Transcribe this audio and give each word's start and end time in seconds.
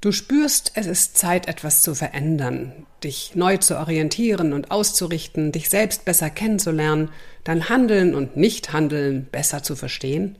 Du 0.00 0.12
spürst, 0.12 0.72
es 0.76 0.86
ist 0.86 1.18
Zeit, 1.18 1.46
etwas 1.46 1.82
zu 1.82 1.94
verändern, 1.94 2.86
dich 3.04 3.32
neu 3.34 3.58
zu 3.58 3.78
orientieren 3.78 4.54
und 4.54 4.70
auszurichten, 4.70 5.52
dich 5.52 5.68
selbst 5.68 6.06
besser 6.06 6.30
kennenzulernen, 6.30 7.10
dein 7.44 7.68
Handeln 7.68 8.14
und 8.14 8.34
Nichthandeln 8.34 9.26
besser 9.30 9.62
zu 9.62 9.76
verstehen. 9.76 10.38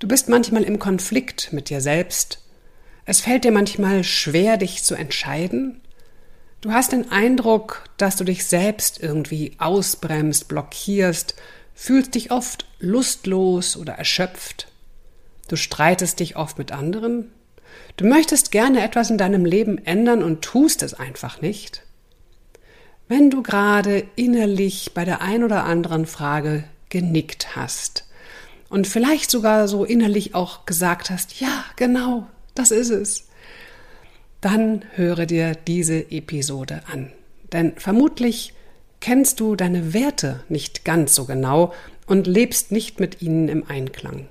Du 0.00 0.08
bist 0.08 0.28
manchmal 0.28 0.64
im 0.64 0.80
Konflikt 0.80 1.52
mit 1.52 1.70
dir 1.70 1.80
selbst. 1.80 2.42
Es 3.04 3.20
fällt 3.20 3.44
dir 3.44 3.52
manchmal 3.52 4.02
schwer, 4.02 4.56
dich 4.56 4.82
zu 4.82 4.96
entscheiden. 4.96 5.80
Du 6.60 6.72
hast 6.72 6.90
den 6.90 7.12
Eindruck, 7.12 7.84
dass 7.96 8.16
du 8.16 8.24
dich 8.24 8.44
selbst 8.44 9.00
irgendwie 9.00 9.52
ausbremst, 9.58 10.48
blockierst, 10.48 11.36
fühlst 11.74 12.16
dich 12.16 12.32
oft 12.32 12.66
lustlos 12.80 13.76
oder 13.76 13.92
erschöpft. 13.92 14.66
Du 15.46 15.54
streitest 15.54 16.18
dich 16.18 16.34
oft 16.34 16.58
mit 16.58 16.72
anderen, 16.72 17.30
Du 17.96 18.06
möchtest 18.06 18.50
gerne 18.50 18.82
etwas 18.82 19.10
in 19.10 19.18
deinem 19.18 19.44
Leben 19.44 19.78
ändern 19.84 20.22
und 20.22 20.42
tust 20.42 20.82
es 20.82 20.94
einfach 20.94 21.40
nicht. 21.42 21.82
Wenn 23.08 23.30
du 23.30 23.42
gerade 23.42 24.04
innerlich 24.16 24.92
bei 24.94 25.04
der 25.04 25.20
ein 25.20 25.42
oder 25.42 25.64
anderen 25.64 26.06
Frage 26.06 26.64
genickt 26.90 27.56
hast 27.56 28.06
und 28.68 28.86
vielleicht 28.86 29.30
sogar 29.30 29.66
so 29.68 29.84
innerlich 29.84 30.34
auch 30.34 30.64
gesagt 30.64 31.10
hast, 31.10 31.40
ja, 31.40 31.64
genau, 31.76 32.26
das 32.54 32.70
ist 32.70 32.90
es, 32.90 33.28
dann 34.40 34.84
höre 34.94 35.26
dir 35.26 35.54
diese 35.54 36.10
Episode 36.10 36.82
an. 36.90 37.12
Denn 37.52 37.72
vermutlich 37.76 38.54
kennst 39.00 39.40
du 39.40 39.56
deine 39.56 39.92
Werte 39.92 40.44
nicht 40.48 40.84
ganz 40.84 41.14
so 41.14 41.24
genau 41.24 41.72
und 42.06 42.26
lebst 42.26 42.70
nicht 42.70 43.00
mit 43.00 43.22
ihnen 43.22 43.48
im 43.48 43.68
Einklang. 43.68 44.26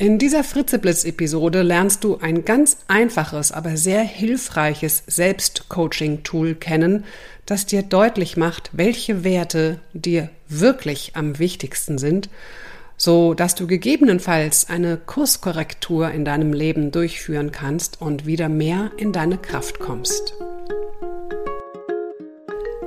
In 0.00 0.18
dieser 0.18 0.44
Fritzeblitz-Episode 0.44 1.62
lernst 1.62 2.04
du 2.04 2.18
ein 2.18 2.44
ganz 2.44 2.76
einfaches, 2.86 3.50
aber 3.50 3.76
sehr 3.76 4.02
hilfreiches 4.02 5.02
Selbstcoaching-Tool 5.08 6.54
kennen, 6.54 7.02
das 7.46 7.66
dir 7.66 7.82
deutlich 7.82 8.36
macht, 8.36 8.70
welche 8.72 9.24
Werte 9.24 9.80
dir 9.94 10.28
wirklich 10.48 11.16
am 11.16 11.40
wichtigsten 11.40 11.98
sind, 11.98 12.30
so 12.96 13.34
dass 13.34 13.56
du 13.56 13.66
gegebenenfalls 13.66 14.68
eine 14.70 14.98
Kurskorrektur 14.98 16.12
in 16.12 16.24
deinem 16.24 16.52
Leben 16.52 16.92
durchführen 16.92 17.50
kannst 17.50 18.00
und 18.00 18.24
wieder 18.24 18.48
mehr 18.48 18.92
in 18.98 19.12
deine 19.12 19.36
Kraft 19.36 19.80
kommst. 19.80 20.32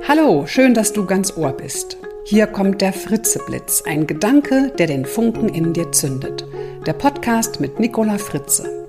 Hallo, 0.08 0.46
schön, 0.46 0.72
dass 0.72 0.94
du 0.94 1.04
ganz 1.04 1.36
Ohr 1.36 1.52
bist. 1.52 1.98
Hier 2.24 2.46
kommt 2.46 2.80
der 2.80 2.94
Fritzeblitz, 2.94 3.82
ein 3.84 4.06
Gedanke, 4.06 4.72
der 4.78 4.86
den 4.86 5.04
Funken 5.04 5.50
in 5.50 5.74
dir 5.74 5.92
zündet 5.92 6.46
der 6.86 6.94
Podcast 6.94 7.60
mit 7.60 7.78
Nicola 7.78 8.18
Fritze. 8.18 8.88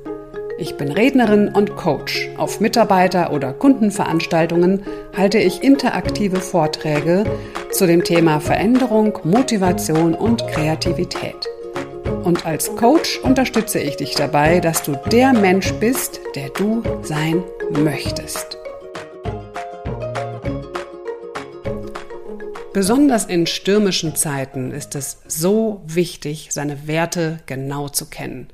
Ich 0.58 0.78
bin 0.78 0.92
Rednerin 0.92 1.50
und 1.50 1.76
Coach. 1.76 2.30
Auf 2.38 2.60
Mitarbeiter- 2.60 3.32
oder 3.32 3.54
Kundenveranstaltungen 3.54 4.84
halte 5.16 5.38
ich 5.38 5.64
interaktive 5.64 6.38
Vorträge 6.38 7.24
zu 7.72 7.86
dem 7.86 8.04
Thema 8.04 8.40
Veränderung, 8.40 9.20
Motivation 9.24 10.16
und 10.16 10.48
Kreativität. 10.48 11.48
Und 12.24 12.46
als 12.46 12.76
Coach 12.76 13.20
unterstütze 13.20 13.80
ich 13.80 13.98
dich 13.98 14.16
dabei, 14.16 14.60
dass 14.60 14.84
du 14.84 14.96
der 15.12 15.34
Mensch 15.34 15.74
bist, 15.74 16.20
der 16.36 16.50
du 16.50 16.82
sein 17.04 17.44
möchtest. 17.72 18.58
Besonders 22.74 23.26
in 23.26 23.46
stürmischen 23.46 24.16
Zeiten 24.16 24.72
ist 24.72 24.96
es 24.96 25.20
so 25.28 25.84
wichtig, 25.86 26.48
seine 26.50 26.88
Werte 26.88 27.40
genau 27.46 27.88
zu 27.88 28.08
kennen. 28.08 28.48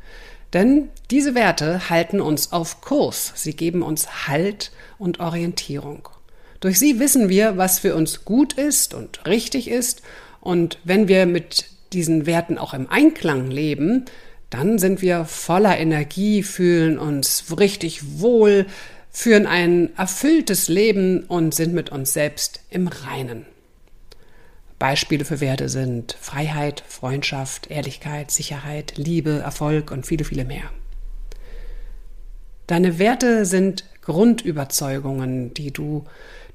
Denn 0.52 0.90
diese 1.10 1.36
Werte 1.36 1.90
halten 1.90 2.20
uns 2.20 2.52
auf 2.52 2.82
Kurs, 2.82 3.32
sie 3.36 3.56
geben 3.56 3.82
uns 3.82 4.28
Halt 4.28 4.72
und 4.98 5.22
Orientierung. 5.22 6.10
Durch 6.60 6.80
sie 6.80 7.00
wissen 7.00 7.30
wir, 7.30 7.56
was 7.56 7.80
für 7.80 7.96
uns 7.96 8.26
gut 8.26 8.54
ist 8.54 8.94
und 8.94 9.26
richtig 9.26 9.70
ist, 9.70 10.02
und 10.42 10.80
wenn 10.84 11.08
wir 11.08 11.26
mit 11.26 11.66
diesen 11.94 12.26
Werten 12.26 12.58
auch 12.58 12.74
im 12.74 12.90
Einklang 12.90 13.50
leben, 13.50 14.06
dann 14.50 14.80
sind 14.80 15.02
wir 15.02 15.24
voller 15.24 15.78
Energie, 15.78 16.44
fühlen 16.44 17.00
uns 17.00 17.46
richtig 17.58 18.20
wohl, 18.20 18.66
führen 19.12 19.48
ein 19.48 19.96
erfülltes 19.96 20.68
Leben 20.68 21.24
und 21.24 21.56
sind 21.56 21.74
mit 21.74 21.90
uns 21.90 22.14
selbst 22.14 22.62
im 22.70 22.88
Reinen. 22.88 23.46
Beispiele 24.80 25.26
für 25.26 25.42
Werte 25.42 25.68
sind 25.68 26.16
Freiheit, 26.20 26.84
Freundschaft, 26.88 27.70
Ehrlichkeit, 27.70 28.32
Sicherheit, 28.32 28.94
Liebe, 28.96 29.40
Erfolg 29.40 29.92
und 29.92 30.08
viele, 30.08 30.24
viele 30.24 30.46
mehr. 30.46 30.72
Deine 32.66 32.98
Werte 32.98 33.46
sind 33.46 33.84
Grundüberzeugungen, 34.02 35.54
die 35.54 35.72
du 35.72 36.06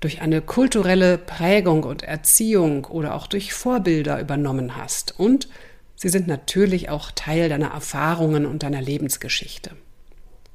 durch 0.00 0.22
eine 0.22 0.40
kulturelle 0.40 1.18
Prägung 1.18 1.84
und 1.84 2.02
Erziehung 2.02 2.86
oder 2.86 3.14
auch 3.14 3.26
durch 3.26 3.52
Vorbilder 3.52 4.18
übernommen 4.20 4.76
hast. 4.76 5.18
Und 5.18 5.48
sie 5.94 6.08
sind 6.08 6.26
natürlich 6.26 6.88
auch 6.88 7.10
Teil 7.10 7.50
deiner 7.50 7.72
Erfahrungen 7.72 8.46
und 8.46 8.62
deiner 8.62 8.80
Lebensgeschichte. 8.80 9.72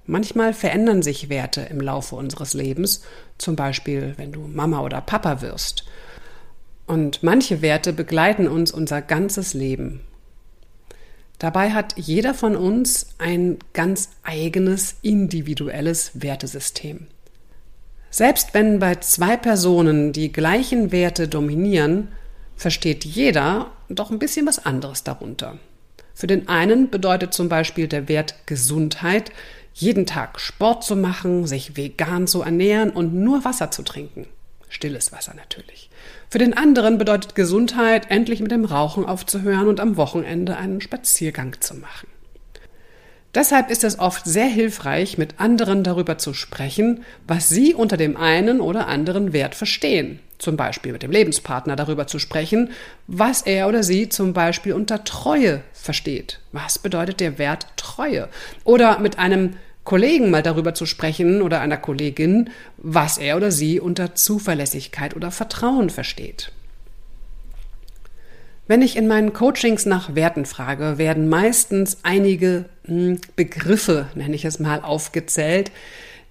Manchmal 0.07 0.53
verändern 0.53 1.03
sich 1.03 1.30
Werte 1.30 1.62
im 1.62 1.81
Laufe 1.81 2.16
unseres 2.16 2.56
Lebens, 2.56 3.03
zum 3.38 3.56
Beispiel 3.56 4.16
wenn 4.18 4.31
du 4.31 4.41
Mama 4.41 4.81
oder 4.81 5.01
Papa 5.01 5.41
wirst 5.41 5.86
und 6.89 7.22
manche 7.22 7.61
Werte 7.61 7.94
begleiten 7.94 8.47
uns 8.47 8.72
unser 8.72 9.01
ganzes 9.03 9.53
Leben. 9.53 10.01
Dabei 11.38 11.72
hat 11.72 11.94
jeder 11.97 12.33
von 12.33 12.55
uns 12.55 13.11
ein 13.19 13.59
ganz 13.73 14.09
eigenes 14.23 14.95
individuelles 15.03 16.11
Wertesystem. 16.16 17.05
Selbst 18.09 18.55
wenn 18.55 18.79
bei 18.79 18.95
zwei 18.95 19.38
Personen 19.38 20.13
die 20.13 20.31
gleichen 20.31 20.91
Werte 20.91 21.27
dominieren, 21.27 22.07
versteht 22.55 23.06
jeder 23.06 23.71
doch 23.88 24.09
ein 24.09 24.19
bisschen 24.19 24.47
was 24.47 24.66
anderes 24.66 25.03
darunter. 25.03 25.59
Für 26.16 26.27
den 26.27 26.50
einen 26.50 26.89
bedeutet 26.89 27.35
zum 27.35 27.50
Beispiel 27.50 27.88
der 27.88 28.09
Wert 28.09 28.35
Gesundheit, 28.47 29.31
jeden 29.75 30.07
Tag 30.07 30.39
Sport 30.39 30.83
zu 30.83 30.95
machen, 30.95 31.45
sich 31.45 31.77
vegan 31.77 32.25
zu 32.25 32.41
ernähren 32.41 32.89
und 32.89 33.13
nur 33.13 33.45
Wasser 33.45 33.69
zu 33.69 33.83
trinken. 33.83 34.25
Stilles 34.69 35.12
Wasser 35.12 35.34
natürlich. 35.35 35.90
Für 36.30 36.38
den 36.38 36.56
anderen 36.56 36.97
bedeutet 36.97 37.35
Gesundheit, 37.35 38.09
endlich 38.09 38.40
mit 38.40 38.52
dem 38.52 38.66
Rauchen 38.66 39.06
aufzuhören 39.06 39.68
und 39.68 39.80
am 39.80 39.97
Wochenende 39.97 40.57
einen 40.57 40.80
Spaziergang 40.80 41.59
zu 41.59 41.75
machen. 41.75 42.07
Deshalb 43.35 43.69
ist 43.69 43.84
es 43.84 44.00
oft 44.00 44.25
sehr 44.25 44.47
hilfreich, 44.47 45.19
mit 45.19 45.40
anderen 45.40 45.84
darüber 45.84 46.18
zu 46.18 46.34
sprechen, 46.34 47.03
was 47.28 47.47
sie 47.47 47.75
unter 47.75 47.96
dem 47.96 48.18
einen 48.18 48.59
oder 48.59 48.88
anderen 48.88 49.34
Wert 49.34 49.53
verstehen. 49.53 50.19
Zum 50.40 50.56
Beispiel 50.56 50.94
mit 50.94 51.03
dem 51.03 51.12
Lebenspartner 51.12 51.75
darüber 51.75 52.07
zu 52.07 52.18
sprechen, 52.18 52.72
was 53.06 53.44
er 53.44 53.68
oder 53.68 53.84
sie 53.84 54.09
zum 54.09 54.34
Beispiel 54.34 54.74
unter 54.74 55.03
Treue 55.03 55.62
versteht. 55.74 56.40
Was 56.53 56.80
bedeutet 56.80 57.19
der 57.19 57.38
Wert 57.38 57.68
Treue? 57.75 58.30
Oder 58.63 59.00
mit 59.00 59.19
einem 59.19 59.57
Kollegen 59.89 60.29
mal 60.29 60.44
darüber 60.44 60.75
zu 60.75 60.85
sprechen 60.85 61.41
oder 61.41 61.61
einer 61.61 61.77
Kollegin, 61.77 62.51
was 62.77 63.17
er 63.17 63.38
oder 63.38 63.50
sie 63.50 63.79
unter 63.79 64.13
Zuverlässigkeit 64.13 65.16
oder 65.16 65.31
Vertrauen 65.31 65.89
versteht. 65.89 66.51
Wenn 68.67 68.83
ich 68.83 68.95
in 68.95 69.07
meinen 69.07 69.33
Coachings 69.33 69.88
nach 69.88 70.13
Werten 70.13 70.45
frage, 70.45 71.00
werden 71.00 71.27
meistens 71.27 71.97
einige 72.03 72.66
hm, 72.85 73.19
Begriffe, 73.35 74.09
nenne 74.13 74.35
ich 74.35 74.45
es 74.45 74.59
mal, 74.59 74.81
aufgezählt, 74.81 75.72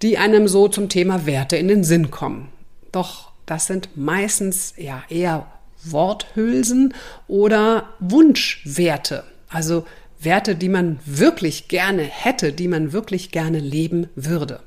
die 0.03 0.19
einem 0.19 0.47
so 0.47 0.69
zum 0.69 0.89
Thema 0.89 1.27
Werte 1.27 1.57
in 1.57 1.67
den 1.67 1.83
Sinn 1.83 2.13
kommen. 2.13 2.51
Doch 2.93 3.33
das 3.45 3.67
sind 3.67 3.89
meistens 3.97 4.75
ja 4.77 5.03
eher 5.09 5.49
Worthülsen 5.83 6.95
oder 7.27 7.89
Wunschwerte. 7.99 9.25
Also 9.49 9.85
Werte, 10.21 10.57
die 10.57 10.69
man 10.69 10.99
wirklich 11.05 11.69
gerne 11.69 12.03
hätte, 12.03 12.53
die 12.53 12.69
man 12.69 12.93
wirklich 12.93 13.31
gerne 13.31 13.59
leben 13.59 14.09
würde. 14.15 14.61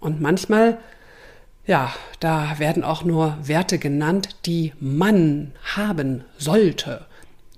Und 0.00 0.20
manchmal, 0.20 0.78
ja, 1.66 1.92
da 2.20 2.58
werden 2.58 2.84
auch 2.84 3.04
nur 3.04 3.36
Werte 3.42 3.78
genannt, 3.78 4.36
die 4.46 4.72
man 4.80 5.52
haben 5.74 6.24
sollte, 6.38 7.06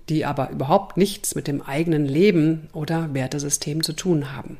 die 0.08 0.24
aber 0.24 0.50
überhaupt 0.50 0.96
nichts 0.96 1.34
mit 1.34 1.46
dem 1.46 1.62
eigenen 1.62 2.06
Leben 2.06 2.68
oder 2.72 3.12
Wertesystem 3.14 3.82
zu 3.82 3.92
tun 3.92 4.34
haben. 4.34 4.58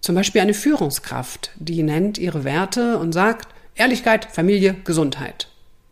Zum 0.00 0.16
Beispiel 0.16 0.40
eine 0.40 0.54
Führungskraft, 0.54 1.52
die 1.56 1.82
nennt 1.82 2.18
ihre 2.18 2.42
Werte 2.44 2.98
und 2.98 3.12
sagt 3.12 3.48
Ehrlichkeit, 3.74 4.24
Familie, 4.24 4.74
Gesundheit. 4.84 5.48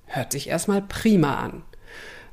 Hört 0.07 0.33
sich 0.33 0.49
erstmal 0.49 0.83
prima 0.83 1.37
an. 1.37 1.63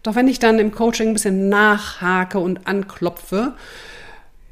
Doch 0.08 0.16
wenn 0.16 0.30
ich 0.30 0.40
dann 0.40 0.58
im 0.58 0.72
Coaching 0.72 1.10
ein 1.10 1.14
bisschen 1.16 1.50
nachhake 1.50 2.40
und 2.40 2.66
anklopfe, 2.66 3.56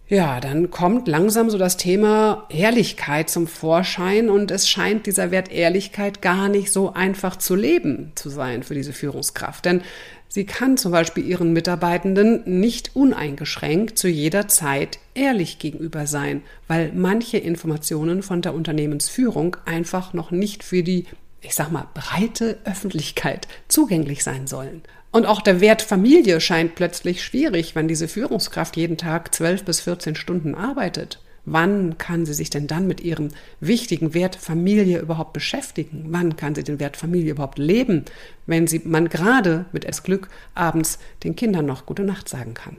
ja, 0.09 0.41
dann 0.41 0.69
kommt 0.69 1.07
langsam 1.07 1.49
so 1.49 1.57
das 1.57 1.77
Thema 1.77 2.45
Ehrlichkeit 2.49 3.29
zum 3.29 3.47
Vorschein 3.47 4.29
und 4.29 4.51
es 4.51 4.67
scheint 4.67 5.05
dieser 5.05 5.31
Wert 5.31 5.49
Ehrlichkeit 5.49 6.21
gar 6.21 6.49
nicht 6.49 6.73
so 6.73 6.91
einfach 6.91 7.37
zu 7.37 7.55
leben 7.55 8.11
zu 8.15 8.27
sein 8.27 8.63
für 8.63 8.73
diese 8.73 8.91
Führungskraft. 8.91 9.63
Denn 9.63 9.79
sie 10.27 10.45
kann 10.45 10.75
zum 10.75 10.91
Beispiel 10.91 11.25
ihren 11.25 11.53
Mitarbeitenden 11.53 12.59
nicht 12.59 12.93
uneingeschränkt 12.93 13.97
zu 13.97 14.09
jeder 14.09 14.49
Zeit 14.49 14.99
ehrlich 15.13 15.57
gegenüber 15.57 16.05
sein, 16.05 16.41
weil 16.67 16.91
manche 16.93 17.37
Informationen 17.37 18.23
von 18.23 18.41
der 18.41 18.53
Unternehmensführung 18.53 19.55
einfach 19.63 20.11
noch 20.11 20.31
nicht 20.31 20.65
für 20.65 20.83
die, 20.83 21.05
ich 21.45 21.55
sag 21.55 21.71
mal, 21.71 21.87
breite 21.93 22.57
Öffentlichkeit 22.65 23.47
zugänglich 23.67 24.23
sein 24.23 24.47
sollen. 24.47 24.81
Und 25.11 25.25
auch 25.25 25.41
der 25.41 25.61
Wert 25.61 25.81
Familie 25.81 26.41
scheint 26.41 26.75
plötzlich 26.75 27.23
schwierig, 27.23 27.75
wenn 27.75 27.87
diese 27.87 28.07
Führungskraft 28.07 28.75
jeden 28.75 28.97
Tag 28.97 29.33
zwölf 29.33 29.63
bis 29.63 29.79
14 29.79 30.15
Stunden 30.15 30.55
arbeitet. 30.55 31.19
Wann 31.45 31.97
kann 31.99 32.25
sie 32.25 32.33
sich 32.33 32.49
denn 32.49 32.67
dann 32.67 32.87
mit 32.87 33.01
ihrem 33.01 33.29
wichtigen 33.59 34.13
Wert 34.15 34.35
Familie 34.35 34.99
überhaupt 34.99 35.31
beschäftigen? 35.33 36.07
Wann 36.09 36.35
kann 36.35 36.55
sie 36.55 36.63
den 36.63 36.79
Wert 36.79 36.97
Familie 36.97 37.31
überhaupt 37.31 37.59
leben, 37.59 38.03
wenn 38.47 38.65
sie 38.65 38.81
man 38.83 39.07
gerade 39.09 39.65
mit 39.71 39.85
es 39.85 40.03
Glück 40.03 40.27
abends 40.55 40.97
den 41.23 41.35
Kindern 41.35 41.67
noch 41.67 41.85
gute 41.85 42.03
Nacht 42.03 42.27
sagen 42.27 42.55
kann? 42.55 42.77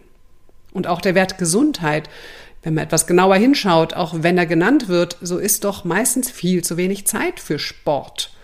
Und 0.73 0.89
auch 0.89 1.01
der 1.01 1.15
Wert 1.15 1.39
Gesundheit, 1.39 2.11
wenn 2.65 2.75
man 2.75 2.85
etwas 2.85 3.07
genauer 3.07 3.37
hinschaut, 3.37 3.95
auch 3.95 4.15
wenn 4.19 4.37
er 4.37 4.47
genannt 4.47 4.89
wird, 4.89 5.17
so 5.23 5.39
ist 5.39 5.63
doch 5.63 5.85
meistens 5.85 6.31
viel 6.31 6.65
zu 6.65 6.77
wenig 6.77 7.07
Zeit 7.07 7.39
für 7.39 7.61
Sport. 7.61 8.36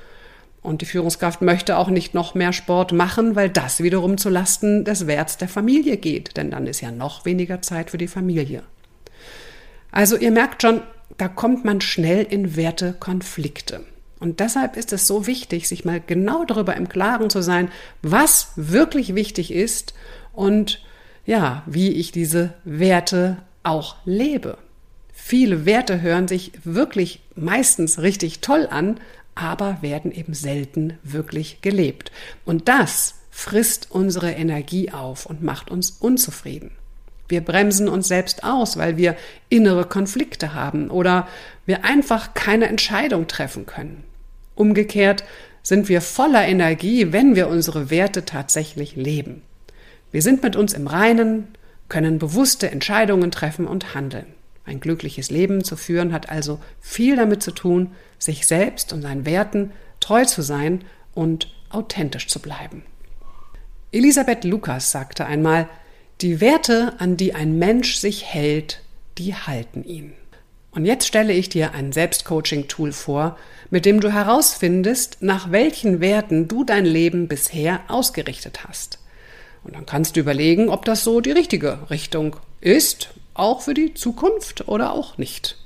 Und 0.62 0.80
die 0.80 0.86
Führungskraft 0.86 1.42
möchte 1.42 1.76
auch 1.76 1.88
nicht 1.88 2.14
noch 2.14 2.34
mehr 2.34 2.52
Sport 2.52 2.92
machen, 2.92 3.34
weil 3.34 3.50
das 3.50 3.82
wiederum 3.82 4.16
zu 4.16 4.30
Lasten 4.30 4.84
des 4.84 5.08
Werts 5.08 5.36
der 5.36 5.48
Familie 5.48 5.96
geht, 5.96 6.36
denn 6.36 6.52
dann 6.52 6.66
ist 6.68 6.80
ja 6.80 6.92
noch 6.92 7.24
weniger 7.24 7.62
Zeit 7.62 7.90
für 7.90 7.98
die 7.98 8.06
Familie. 8.06 8.62
Also 9.90 10.16
ihr 10.16 10.30
merkt 10.30 10.62
schon, 10.62 10.82
da 11.18 11.28
kommt 11.28 11.64
man 11.64 11.80
schnell 11.80 12.24
in 12.24 12.56
Wertekonflikte. 12.56 13.84
Und 14.20 14.38
deshalb 14.38 14.76
ist 14.76 14.92
es 14.92 15.08
so 15.08 15.26
wichtig, 15.26 15.68
sich 15.68 15.84
mal 15.84 16.00
genau 16.00 16.44
darüber 16.44 16.76
im 16.76 16.88
Klaren 16.88 17.28
zu 17.28 17.42
sein, 17.42 17.68
was 18.02 18.52
wirklich 18.54 19.16
wichtig 19.16 19.52
ist 19.52 19.94
und 20.32 20.80
ja, 21.26 21.64
wie 21.66 21.90
ich 21.90 22.12
diese 22.12 22.54
Werte 22.64 23.38
auch 23.64 23.96
lebe. 24.04 24.58
Viele 25.12 25.66
Werte 25.66 26.00
hören 26.00 26.28
sich 26.28 26.52
wirklich 26.64 27.20
meistens 27.34 28.00
richtig 28.00 28.40
toll 28.40 28.68
an, 28.70 28.98
aber 29.34 29.78
werden 29.80 30.12
eben 30.12 30.34
selten 30.34 30.98
wirklich 31.02 31.60
gelebt. 31.62 32.12
Und 32.44 32.68
das 32.68 33.14
frisst 33.30 33.90
unsere 33.90 34.32
Energie 34.32 34.90
auf 34.90 35.26
und 35.26 35.42
macht 35.42 35.70
uns 35.70 35.90
unzufrieden. 35.90 36.72
Wir 37.28 37.40
bremsen 37.40 37.88
uns 37.88 38.08
selbst 38.08 38.44
aus, 38.44 38.76
weil 38.76 38.98
wir 38.98 39.16
innere 39.48 39.86
Konflikte 39.86 40.52
haben 40.52 40.90
oder 40.90 41.26
wir 41.64 41.84
einfach 41.84 42.34
keine 42.34 42.68
Entscheidung 42.68 43.26
treffen 43.26 43.64
können. 43.64 44.04
Umgekehrt 44.54 45.24
sind 45.62 45.88
wir 45.88 46.02
voller 46.02 46.46
Energie, 46.46 47.12
wenn 47.12 47.34
wir 47.34 47.48
unsere 47.48 47.88
Werte 47.90 48.24
tatsächlich 48.24 48.96
leben. 48.96 49.42
Wir 50.10 50.20
sind 50.20 50.42
mit 50.42 50.56
uns 50.56 50.74
im 50.74 50.86
Reinen, 50.86 51.48
können 51.88 52.18
bewusste 52.18 52.70
Entscheidungen 52.70 53.30
treffen 53.30 53.66
und 53.66 53.94
handeln. 53.94 54.26
Ein 54.64 54.80
glückliches 54.80 55.30
Leben 55.30 55.64
zu 55.64 55.76
führen 55.76 56.12
hat 56.12 56.30
also 56.30 56.60
viel 56.80 57.16
damit 57.16 57.42
zu 57.42 57.50
tun, 57.50 57.92
sich 58.18 58.46
selbst 58.46 58.92
und 58.92 59.02
seinen 59.02 59.26
Werten 59.26 59.72
treu 60.00 60.24
zu 60.24 60.42
sein 60.42 60.84
und 61.14 61.52
authentisch 61.70 62.28
zu 62.28 62.40
bleiben. 62.40 62.84
Elisabeth 63.90 64.44
Lukas 64.44 64.90
sagte 64.90 65.26
einmal, 65.26 65.68
die 66.20 66.40
Werte, 66.40 66.94
an 66.98 67.16
die 67.16 67.34
ein 67.34 67.58
Mensch 67.58 67.96
sich 67.96 68.24
hält, 68.24 68.80
die 69.18 69.34
halten 69.34 69.84
ihn. 69.84 70.12
Und 70.70 70.86
jetzt 70.86 71.06
stelle 71.06 71.32
ich 71.32 71.50
dir 71.50 71.74
ein 71.74 71.92
Selbstcoaching-Tool 71.92 72.92
vor, 72.92 73.36
mit 73.70 73.84
dem 73.84 74.00
du 74.00 74.10
herausfindest, 74.10 75.18
nach 75.20 75.50
welchen 75.50 76.00
Werten 76.00 76.48
du 76.48 76.64
dein 76.64 76.86
Leben 76.86 77.28
bisher 77.28 77.80
ausgerichtet 77.88 78.64
hast. 78.64 78.98
Und 79.64 79.74
dann 79.74 79.84
kannst 79.84 80.16
du 80.16 80.20
überlegen, 80.20 80.70
ob 80.70 80.84
das 80.84 81.04
so 81.04 81.20
die 81.20 81.30
richtige 81.30 81.90
Richtung 81.90 82.36
ist, 82.60 83.10
auch 83.34 83.62
für 83.62 83.74
die 83.74 83.94
Zukunft 83.94 84.68
oder 84.68 84.92
auch 84.92 85.18
nicht. 85.18 85.56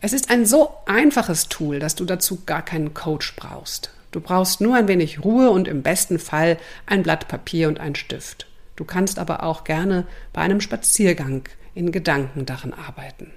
Es 0.00 0.12
ist 0.12 0.30
ein 0.30 0.44
so 0.44 0.70
einfaches 0.86 1.48
Tool, 1.48 1.78
dass 1.78 1.94
du 1.94 2.04
dazu 2.04 2.42
gar 2.44 2.62
keinen 2.62 2.92
Coach 2.92 3.36
brauchst. 3.36 3.90
Du 4.10 4.20
brauchst 4.20 4.60
nur 4.60 4.76
ein 4.76 4.86
wenig 4.86 5.24
Ruhe 5.24 5.50
und 5.50 5.66
im 5.66 5.82
besten 5.82 6.18
Fall 6.18 6.58
ein 6.86 7.02
Blatt 7.02 7.26
Papier 7.26 7.68
und 7.68 7.80
einen 7.80 7.94
Stift. 7.94 8.46
Du 8.76 8.84
kannst 8.84 9.18
aber 9.18 9.42
auch 9.42 9.64
gerne 9.64 10.06
bei 10.32 10.42
einem 10.42 10.60
Spaziergang 10.60 11.42
in 11.74 11.90
Gedanken 11.90 12.46
daran 12.46 12.72
arbeiten. 12.72 13.32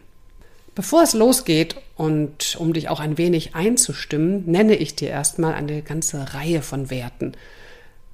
Bevor 0.75 1.01
es 1.01 1.13
losgeht 1.13 1.75
und 1.95 2.55
um 2.59 2.73
dich 2.73 2.89
auch 2.89 3.00
ein 3.00 3.17
wenig 3.17 3.55
einzustimmen, 3.55 4.43
nenne 4.45 4.75
ich 4.75 4.95
dir 4.95 5.09
erstmal 5.09 5.55
eine 5.55 5.81
ganze 5.81 6.35
Reihe 6.35 6.61
von 6.61 6.91
Werten. 6.91 7.31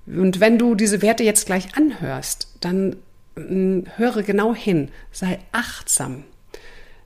Und 0.05 0.39
wenn 0.39 0.57
du 0.57 0.75
diese 0.75 1.01
Werte 1.01 1.23
jetzt 1.23 1.45
gleich 1.45 1.75
anhörst, 1.75 2.47
dann 2.61 2.95
höre 3.35 4.23
genau 4.23 4.53
hin, 4.53 4.89
sei 5.11 5.39
achtsam 5.51 6.23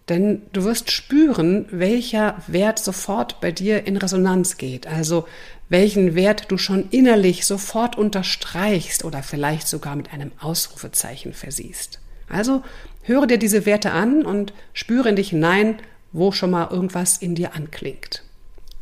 denn 0.09 0.43
du 0.53 0.63
wirst 0.63 0.91
spüren, 0.91 1.65
welcher 1.69 2.41
Wert 2.47 2.79
sofort 2.79 3.41
bei 3.41 3.51
dir 3.51 3.85
in 3.85 3.97
Resonanz 3.97 4.57
geht. 4.57 4.87
Also 4.87 5.27
welchen 5.69 6.15
Wert 6.15 6.49
du 6.49 6.57
schon 6.57 6.89
innerlich 6.91 7.45
sofort 7.45 7.97
unterstreichst 7.97 9.03
oder 9.03 9.21
vielleicht 9.21 9.67
sogar 9.67 9.95
mit 9.95 10.13
einem 10.13 10.31
Ausrufezeichen 10.39 11.33
versiehst. 11.33 11.99
Also 12.29 12.63
höre 13.01 13.27
dir 13.27 13.37
diese 13.37 13.65
Werte 13.65 13.91
an 13.91 14.25
und 14.25 14.53
spüre 14.73 15.09
in 15.09 15.17
dich 15.17 15.31
hinein, 15.31 15.79
wo 16.13 16.31
schon 16.31 16.51
mal 16.51 16.69
irgendwas 16.71 17.17
in 17.17 17.35
dir 17.35 17.53
anklingt. 17.53 18.23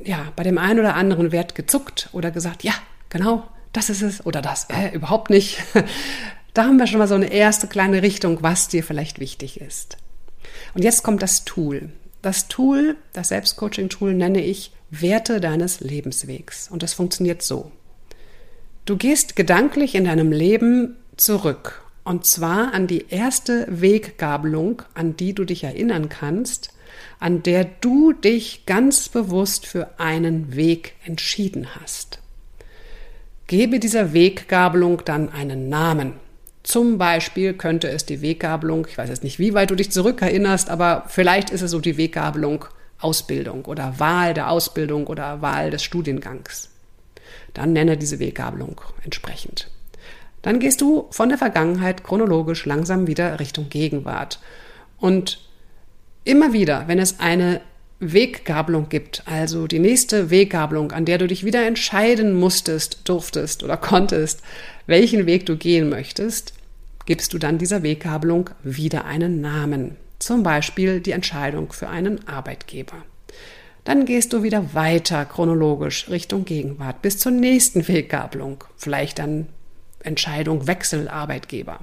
ja, 0.03 0.31
bei 0.35 0.43
dem 0.43 0.57
einen 0.57 0.79
oder 0.79 0.95
anderen 0.95 1.31
Wert 1.31 1.55
gezuckt 1.55 2.09
oder 2.11 2.31
gesagt, 2.31 2.63
ja, 2.63 2.73
genau, 3.09 3.47
das 3.71 3.89
ist 3.89 4.01
es 4.01 4.25
oder 4.25 4.41
das, 4.41 4.67
äh, 4.69 4.93
überhaupt 4.93 5.29
nicht. 5.29 5.63
Da 6.53 6.65
haben 6.65 6.77
wir 6.77 6.85
schon 6.85 6.99
mal 6.99 7.07
so 7.07 7.15
eine 7.15 7.33
erste 7.33 7.65
kleine 7.65 8.03
Richtung, 8.03 8.43
was 8.43 8.67
dir 8.67 8.83
vielleicht 8.83 9.19
wichtig 9.19 9.59
ist. 9.59 9.97
Und 10.75 10.83
jetzt 10.83 11.01
kommt 11.01 11.23
das 11.23 11.45
Tool. 11.45 11.89
Das 12.21 12.47
Tool, 12.47 12.95
das 13.11 13.29
Selbstcoaching-Tool 13.29 14.13
nenne 14.13 14.39
ich 14.39 14.71
Werte 14.91 15.41
deines 15.41 15.79
Lebenswegs. 15.79 16.69
Und 16.69 16.83
das 16.83 16.93
funktioniert 16.93 17.41
so. 17.41 17.71
Du 18.85 18.97
gehst 18.97 19.35
gedanklich 19.35 19.95
in 19.95 20.05
deinem 20.05 20.31
Leben 20.31 20.97
zurück. 21.17 21.82
Und 22.03 22.25
zwar 22.25 22.73
an 22.73 22.87
die 22.87 23.05
erste 23.09 23.65
Weggabelung, 23.69 24.81
an 24.93 25.15
die 25.15 25.33
du 25.33 25.45
dich 25.45 25.63
erinnern 25.63 26.09
kannst, 26.09 26.73
an 27.19 27.43
der 27.43 27.63
du 27.63 28.11
dich 28.11 28.65
ganz 28.65 29.09
bewusst 29.09 29.65
für 29.65 29.99
einen 29.99 30.55
Weg 30.55 30.95
entschieden 31.05 31.75
hast. 31.79 32.19
Gebe 33.47 33.79
dieser 33.79 34.13
Weggabelung 34.13 35.03
dann 35.05 35.31
einen 35.31 35.69
Namen. 35.69 36.13
Zum 36.63 36.97
Beispiel 36.97 37.53
könnte 37.53 37.89
es 37.89 38.05
die 38.05 38.21
Weggabelung, 38.21 38.87
ich 38.89 38.97
weiß 38.97 39.09
jetzt 39.09 39.23
nicht, 39.23 39.39
wie 39.39 39.53
weit 39.53 39.71
du 39.71 39.75
dich 39.75 39.91
zurückerinnerst, 39.91 40.69
aber 40.69 41.05
vielleicht 41.07 41.49
ist 41.49 41.61
es 41.61 41.71
so 41.71 41.79
die 41.79 41.97
Weggabelung 41.97 42.65
Ausbildung 43.03 43.65
oder 43.65 43.99
Wahl 43.99 44.33
der 44.33 44.49
Ausbildung 44.49 45.07
oder 45.07 45.41
Wahl 45.41 45.69
des 45.71 45.83
Studiengangs. 45.83 46.69
Dann 47.53 47.73
nenne 47.73 47.97
diese 47.97 48.19
Weggabelung 48.19 48.79
entsprechend. 49.03 49.69
Dann 50.43 50.59
gehst 50.59 50.81
du 50.81 51.07
von 51.09 51.29
der 51.29 51.39
Vergangenheit 51.39 52.03
chronologisch 52.03 52.65
langsam 52.65 53.07
wieder 53.07 53.39
Richtung 53.39 53.69
Gegenwart. 53.69 54.39
Und 54.99 55.39
immer 56.23 56.53
wieder, 56.53 56.87
wenn 56.87 56.99
es 56.99 57.19
eine 57.19 57.61
Weggabelung 57.99 58.89
gibt, 58.89 59.23
also 59.25 59.67
die 59.67 59.79
nächste 59.79 60.29
Weggabelung, 60.29 60.91
an 60.91 61.05
der 61.05 61.17
du 61.17 61.27
dich 61.27 61.45
wieder 61.45 61.65
entscheiden 61.65 62.35
musstest, 62.35 62.99
durftest 63.05 63.63
oder 63.63 63.77
konntest, 63.77 64.41
welchen 64.85 65.25
Weg 65.25 65.45
du 65.45 65.55
gehen 65.55 65.89
möchtest, 65.89 66.53
gibst 67.05 67.33
du 67.33 67.37
dann 67.37 67.57
dieser 67.57 67.81
Weggabelung 67.81 68.49
wieder 68.63 69.05
einen 69.05 69.41
Namen. 69.41 69.95
Zum 70.19 70.43
Beispiel 70.43 70.99
die 70.99 71.11
Entscheidung 71.11 71.71
für 71.71 71.89
einen 71.89 72.27
Arbeitgeber. 72.27 72.97
Dann 73.83 74.05
gehst 74.05 74.33
du 74.33 74.43
wieder 74.43 74.73
weiter 74.73 75.25
chronologisch 75.25 76.09
Richtung 76.09 76.45
Gegenwart 76.45 77.01
bis 77.01 77.17
zur 77.17 77.31
nächsten 77.31 77.87
Weggabelung. 77.87 78.63
Vielleicht 78.77 79.19
dann 79.19 79.47
Entscheidung 80.03 80.67
Wechsel 80.67 81.07
Arbeitgeber. 81.07 81.79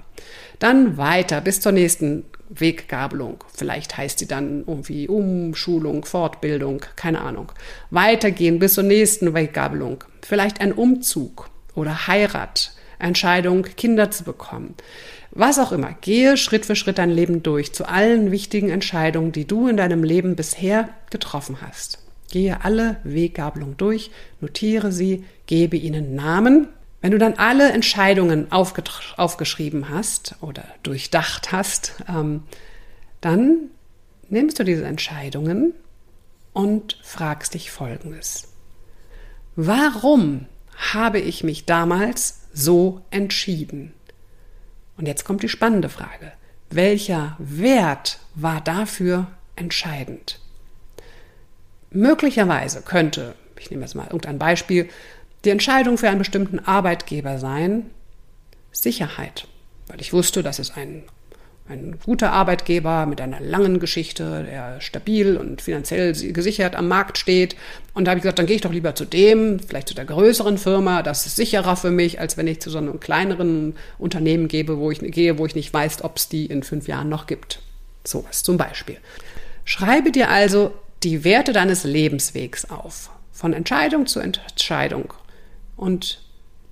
Dann 0.58 0.96
weiter 0.96 1.40
bis 1.40 1.60
zur 1.60 1.72
nächsten 1.72 2.24
Weggabelung. 2.50 3.44
Vielleicht 3.54 3.96
heißt 3.96 4.18
sie 4.18 4.26
dann 4.26 4.64
irgendwie 4.66 5.08
Umschulung, 5.08 6.04
Fortbildung, 6.04 6.82
keine 6.96 7.20
Ahnung. 7.20 7.52
Weitergehen 7.90 8.58
bis 8.58 8.74
zur 8.74 8.84
nächsten 8.84 9.34
Weggabelung. 9.34 10.04
Vielleicht 10.22 10.60
ein 10.60 10.72
Umzug 10.72 11.48
oder 11.74 12.06
Heirat, 12.06 12.72
Entscheidung, 12.98 13.62
Kinder 13.76 14.10
zu 14.10 14.24
bekommen. 14.24 14.74
Was 15.30 15.60
auch 15.60 15.70
immer. 15.70 15.94
Gehe 16.00 16.36
Schritt 16.36 16.66
für 16.66 16.74
Schritt 16.74 16.98
dein 16.98 17.10
Leben 17.10 17.42
durch 17.42 17.72
zu 17.72 17.88
allen 17.88 18.32
wichtigen 18.32 18.68
Entscheidungen, 18.68 19.32
die 19.32 19.46
du 19.46 19.68
in 19.68 19.76
deinem 19.76 20.02
Leben 20.02 20.34
bisher 20.34 20.88
getroffen 21.10 21.58
hast. 21.62 21.98
Gehe 22.30 22.64
alle 22.64 22.96
Weggabelungen 23.04 23.76
durch, 23.76 24.10
notiere 24.40 24.92
sie, 24.92 25.24
gebe 25.46 25.76
ihnen 25.76 26.14
Namen 26.14 26.68
wenn 27.00 27.12
du 27.12 27.18
dann 27.18 27.34
alle 27.34 27.72
Entscheidungen 27.72 28.52
aufgeschrieben 28.52 29.88
hast 29.88 30.36
oder 30.40 30.64
durchdacht 30.82 31.52
hast, 31.52 31.94
ähm, 32.08 32.44
dann 33.20 33.70
nimmst 34.28 34.58
du 34.58 34.64
diese 34.64 34.84
Entscheidungen 34.84 35.72
und 36.52 36.98
fragst 37.02 37.54
dich 37.54 37.70
Folgendes. 37.70 38.48
Warum 39.56 40.46
habe 40.76 41.20
ich 41.20 41.42
mich 41.42 41.64
damals 41.64 42.42
so 42.52 43.02
entschieden? 43.10 43.92
Und 44.96 45.06
jetzt 45.06 45.24
kommt 45.24 45.42
die 45.42 45.48
spannende 45.48 45.88
Frage. 45.88 46.32
Welcher 46.70 47.36
Wert 47.38 48.20
war 48.34 48.60
dafür 48.60 49.26
entscheidend? 49.56 50.40
Möglicherweise 51.90 52.82
könnte, 52.82 53.34
ich 53.58 53.70
nehme 53.70 53.82
jetzt 53.82 53.94
mal 53.94 54.04
irgendein 54.04 54.38
Beispiel, 54.38 54.88
die 55.44 55.50
Entscheidung 55.50 55.98
für 55.98 56.08
einen 56.08 56.18
bestimmten 56.18 56.58
Arbeitgeber 56.58 57.38
sein 57.38 57.86
Sicherheit, 58.72 59.46
weil 59.86 60.00
ich 60.00 60.12
wusste, 60.12 60.42
das 60.42 60.58
ist 60.58 60.76
ein, 60.76 61.02
ein 61.68 61.98
guter 62.04 62.32
Arbeitgeber 62.32 63.06
mit 63.06 63.20
einer 63.20 63.40
langen 63.40 63.80
Geschichte, 63.80 64.44
der 64.44 64.80
stabil 64.80 65.36
und 65.36 65.62
finanziell 65.62 66.12
gesichert 66.32 66.76
am 66.76 66.88
Markt 66.88 67.18
steht. 67.18 67.56
Und 67.94 68.04
da 68.04 68.10
habe 68.10 68.18
ich 68.18 68.22
gesagt, 68.22 68.38
dann 68.38 68.46
gehe 68.46 68.56
ich 68.56 68.62
doch 68.62 68.72
lieber 68.72 68.94
zu 68.94 69.04
dem, 69.04 69.60
vielleicht 69.60 69.88
zu 69.88 69.94
der 69.94 70.04
größeren 70.04 70.58
Firma, 70.58 71.02
das 71.02 71.26
ist 71.26 71.36
sicherer 71.36 71.76
für 71.76 71.90
mich, 71.90 72.20
als 72.20 72.36
wenn 72.36 72.46
ich 72.46 72.60
zu 72.60 72.70
so 72.70 72.78
einem 72.78 73.00
kleineren 73.00 73.74
Unternehmen 73.98 74.48
gebe, 74.48 74.78
wo 74.78 74.90
ich 74.90 75.00
gehe, 75.00 75.38
wo 75.38 75.46
ich 75.46 75.54
nicht 75.54 75.72
weiß, 75.72 76.04
ob 76.04 76.16
es 76.16 76.28
die 76.28 76.46
in 76.46 76.62
fünf 76.62 76.86
Jahren 76.86 77.08
noch 77.08 77.26
gibt. 77.26 77.60
So 78.04 78.24
was 78.28 78.42
zum 78.42 78.56
Beispiel. 78.56 78.96
Schreibe 79.64 80.10
dir 80.10 80.30
also 80.30 80.74
die 81.02 81.24
Werte 81.24 81.52
deines 81.52 81.84
Lebenswegs 81.84 82.70
auf. 82.70 83.10
Von 83.32 83.52
Entscheidung 83.52 84.06
zu 84.06 84.20
Entscheidung. 84.20 85.14
Und 85.80 86.20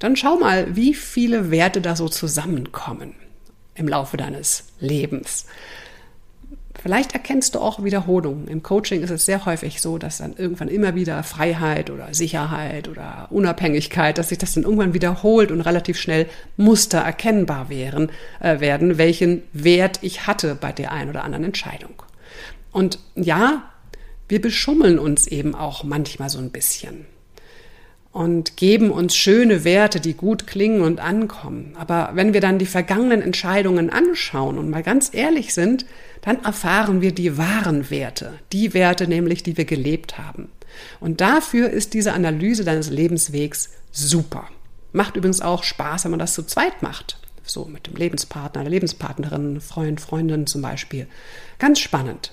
dann 0.01 0.17
schau 0.17 0.37
mal, 0.37 0.77
wie 0.77 0.93
viele 0.93 1.51
Werte 1.51 1.81
da 1.81 1.97
so 1.97 2.11
zusammenkommen 2.11 3.15
im 3.75 3.89
Laufe 3.89 4.19
deines 4.19 4.65
Lebens. 4.81 5.47
Vielleicht 6.81 7.15
erkennst 7.15 7.55
du 7.55 7.61
auch 7.61 7.83
Wiederholungen. 7.83 8.49
Im 8.49 8.63
Coaching 8.63 9.03
ist 9.03 9.09
es 9.11 9.25
sehr 9.25 9.47
häufig 9.47 9.81
so, 9.81 9.97
dass 9.97 10.19
dann 10.19 10.37
irgendwann 10.37 10.69
immer 10.69 10.95
wieder 10.95 11.23
Freiheit 11.23 11.89
oder 11.89 12.13
Sicherheit 12.13 12.87
oder 12.87 13.29
Unabhängigkeit, 13.31 14.19
dass 14.19 14.29
sich 14.29 14.37
das 14.37 14.53
dann 14.53 14.65
irgendwann 14.65 14.93
wiederholt 14.93 15.51
und 15.51 15.63
relativ 15.63 15.99
schnell 15.99 16.27
Muster 16.59 16.99
erkennbar 16.99 17.71
wären, 17.71 18.13
äh, 18.41 18.61
werden, 18.61 18.99
welchen 18.99 19.43
Wert 19.55 20.01
ich 20.03 20.27
hatte 20.27 20.55
bei 20.55 20.71
der 20.71 20.93
einen 20.93 21.09
oder 21.09 21.25
anderen 21.25 21.45
Entscheidung. 21.45 22.03
Und 22.73 22.99
ja, 23.15 23.63
wir 24.29 24.43
beschummeln 24.43 24.99
uns 24.99 25.27
eben 25.27 25.55
auch 25.55 25.83
manchmal 25.83 26.29
so 26.29 26.39
ein 26.39 26.51
bisschen 26.51 27.07
und 28.13 28.57
geben 28.57 28.91
uns 28.91 29.15
schöne 29.15 29.65
Werte, 29.65 30.01
die 30.01 30.15
gut 30.15 30.47
klingen 30.47 30.81
und 30.81 31.01
ankommen. 31.01 31.75
Aber 31.79 32.11
wenn 32.15 32.33
wir 32.33 32.41
dann 32.41 32.59
die 32.59 32.67
vergangenen 32.67 33.23
Entscheidungen 33.23 33.91
anschauen 33.91 34.59
und 34.59 34.71
mal 34.71 34.83
ganz 34.83 35.11
ehrlich 35.13 35.55
sind, 35.55 35.87
dann 36.23 36.43
erfahren 36.43 37.01
wir 37.01 37.13
die 37.13 37.39
wahren 37.39 37.91
Werte, 37.91 38.39
die 38.53 38.75
Werte 38.75 39.07
nämlich, 39.07 39.43
die 39.43 39.57
wir 39.57 39.67
gelebt 39.67 40.19
haben. 40.19 40.51
Und 41.01 41.21
dafür 41.21 41.71
ist 41.71 41.95
diese 41.95 42.13
Analyse 42.13 42.65
deines 42.65 42.91
Lebenswegs 42.91 43.71
super. 43.93 44.49
Macht 44.93 45.17
übrigens 45.17 45.41
auch 45.41 45.63
Spaß, 45.63 46.05
wenn 46.05 46.11
man 46.11 46.21
das 46.21 46.35
zu 46.35 46.45
zweit 46.45 46.83
macht. 46.83 47.19
So 47.45 47.65
mit 47.65 47.87
dem 47.87 47.97
Lebenspartner, 47.97 48.63
der 48.63 48.71
Lebenspartnerin, 48.71 49.61
Freund, 49.61 50.01
Freundin 50.01 50.47
zum 50.47 50.63
Beispiel. 50.63 51.07
Ganz 51.59 51.79
spannend. 51.79 52.33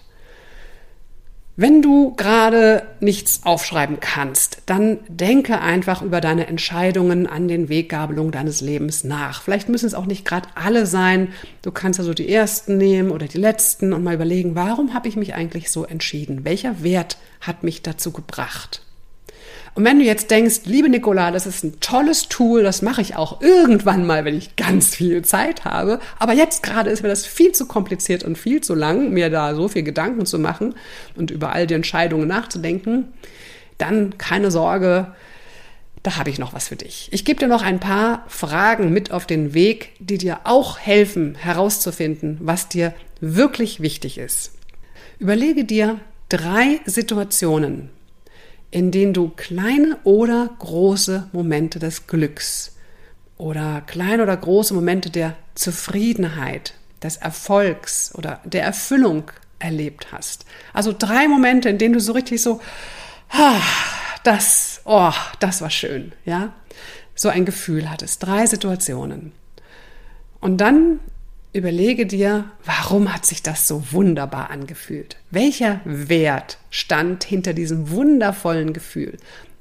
Wenn 1.57 1.81
du 1.81 2.13
gerade 2.15 2.83
nichts 2.99 3.45
aufschreiben 3.45 4.01
kannst, 4.01 4.57
dann 4.65 4.99
denke 5.07 5.61
einfach 5.61 6.01
über 6.01 6.19
deine 6.19 6.47
Entscheidungen 6.47 7.27
an 7.27 7.47
den 7.47 7.69
Weggabelungen 7.69 8.33
deines 8.33 8.59
Lebens 8.59 9.05
nach. 9.05 9.41
Vielleicht 9.41 9.69
müssen 9.69 9.85
es 9.85 9.93
auch 9.93 10.05
nicht 10.05 10.25
gerade 10.25 10.49
alle 10.55 10.85
sein. 10.85 11.29
Du 11.61 11.71
kannst 11.71 11.97
also 11.97 12.13
die 12.13 12.29
ersten 12.29 12.77
nehmen 12.77 13.09
oder 13.09 13.27
die 13.27 13.37
letzten 13.37 13.93
und 13.93 14.03
mal 14.03 14.15
überlegen, 14.15 14.55
warum 14.55 14.93
habe 14.93 15.07
ich 15.07 15.15
mich 15.15 15.33
eigentlich 15.33 15.71
so 15.71 15.85
entschieden? 15.85 16.43
Welcher 16.43 16.83
Wert 16.83 17.17
hat 17.39 17.63
mich 17.63 17.81
dazu 17.81 18.11
gebracht? 18.11 18.84
Und 19.75 19.83
wenn 19.83 19.99
du 19.99 20.05
jetzt 20.05 20.31
denkst, 20.31 20.61
liebe 20.63 20.87
Nicola, 20.87 21.31
das 21.31 21.45
ist 21.45 21.65
ein 21.65 21.81
tolles 21.81 22.29
Tool, 22.29 22.63
das 22.63 22.81
mache 22.81 23.01
ich 23.01 23.17
auch 23.17 23.41
irgendwann 23.41 24.07
mal, 24.07 24.23
wenn 24.23 24.37
ich 24.37 24.55
ganz 24.55 24.95
viel 24.95 25.23
Zeit 25.23 25.65
habe, 25.65 25.99
aber 26.17 26.31
jetzt 26.31 26.63
gerade 26.63 26.89
ist 26.89 27.03
mir 27.03 27.09
das 27.09 27.25
viel 27.25 27.51
zu 27.51 27.65
kompliziert 27.65 28.23
und 28.23 28.37
viel 28.37 28.61
zu 28.61 28.73
lang, 28.73 29.11
mir 29.11 29.29
da 29.29 29.53
so 29.53 29.67
viel 29.67 29.83
Gedanken 29.83 30.25
zu 30.25 30.39
machen 30.39 30.75
und 31.15 31.29
über 31.29 31.51
all 31.51 31.67
die 31.67 31.73
Entscheidungen 31.73 32.25
nachzudenken, 32.25 33.09
dann 33.77 34.17
keine 34.17 34.49
Sorge, 34.49 35.13
da 36.03 36.15
habe 36.15 36.29
ich 36.29 36.39
noch 36.39 36.53
was 36.53 36.69
für 36.69 36.77
dich. 36.77 37.09
Ich 37.11 37.25
gebe 37.25 37.39
dir 37.39 37.47
noch 37.49 37.61
ein 37.61 37.81
paar 37.81 38.23
Fragen 38.27 38.93
mit 38.93 39.11
auf 39.11 39.25
den 39.25 39.53
Weg, 39.53 39.91
die 39.99 40.17
dir 40.17 40.39
auch 40.45 40.79
helfen 40.79 41.35
herauszufinden, 41.35 42.37
was 42.39 42.69
dir 42.69 42.93
wirklich 43.19 43.81
wichtig 43.81 44.19
ist. 44.19 44.53
Überlege 45.19 45.65
dir 45.65 45.99
drei 46.29 46.79
Situationen, 46.85 47.89
in 48.75 48.91
denen 48.91 49.13
du 49.13 49.29
kleine 49.29 49.97
oder 50.03 50.49
große 50.59 51.29
Momente 51.31 51.79
des 51.79 52.07
Glücks 52.07 52.75
oder 53.37 53.79
kleine 53.87 54.21
oder 54.21 54.35
große 54.35 54.73
Momente 54.73 55.09
der 55.09 55.37
Zufriedenheit, 55.53 56.73
des 57.01 57.15
Erfolgs 57.15 58.13
oder 58.15 58.41
der 58.43 58.63
Erfüllung 58.63 59.31
erlebt 59.59 60.07
hast. 60.11 60.45
Also 60.73 60.91
drei 60.91 61.29
Momente, 61.29 61.69
in 61.69 61.77
denen 61.77 61.93
du 61.93 62.01
so 62.01 62.11
richtig 62.11 62.41
so, 62.41 62.59
ah, 63.29 63.61
das, 64.25 64.81
oh, 64.83 65.13
das 65.39 65.61
war 65.61 65.69
schön, 65.69 66.11
ja, 66.25 66.51
so 67.15 67.29
ein 67.29 67.45
Gefühl 67.45 67.89
hattest. 67.89 68.23
Drei 68.23 68.45
Situationen. 68.45 69.31
Und 70.41 70.57
dann 70.57 70.99
Überlege 71.55 72.05
dir, 72.05 72.51
warum 72.65 73.13
hat 73.13 73.25
sich 73.25 73.41
das 73.41 73.65
so 73.65 73.93
wunderbar 73.93 74.49
angefühlt? 74.49 75.15
Welcher 75.31 75.79
Wert 75.85 76.57
stand 76.69 77.23
hinter 77.23 77.53
diesem 77.53 77.91
wundervollen 77.91 78.73
Gefühl? 78.73 79.15